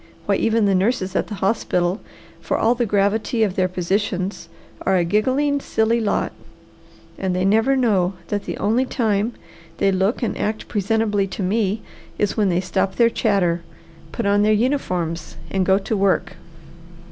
Why 0.25 0.33
even 0.37 0.65
the 0.65 0.73
nurses 0.73 1.15
at 1.15 1.27
the 1.27 1.35
hospital, 1.35 2.01
for 2.41 2.57
all 2.57 2.73
the 2.73 2.87
gravity 2.87 3.43
of 3.43 3.55
their 3.55 3.67
positions, 3.67 4.49
are 4.81 4.95
a 4.95 5.03
giggling, 5.03 5.59
silly 5.61 5.99
lot; 5.99 6.31
and 7.19 7.35
they 7.35 7.45
never 7.45 7.75
know 7.75 8.13
that 8.29 8.45
the 8.45 8.57
only 8.57 8.83
time 8.83 9.33
they 9.77 9.91
look 9.91 10.23
and 10.23 10.35
act 10.39 10.67
presentably 10.67 11.27
to 11.27 11.43
me 11.43 11.83
is 12.17 12.35
when 12.35 12.49
they 12.49 12.61
stop 12.61 12.95
their 12.95 13.11
chatter, 13.11 13.61
put 14.11 14.25
on 14.25 14.41
their 14.41 14.51
uniforms, 14.53 15.37
and 15.51 15.67
go 15.67 15.77
to 15.77 15.95
work. 15.95 16.35